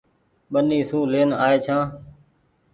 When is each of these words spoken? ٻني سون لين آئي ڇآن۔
ٻني 0.51 0.79
سون 0.89 1.03
لين 1.13 1.29
آئي 1.45 1.57
ڇآن۔ 1.65 1.83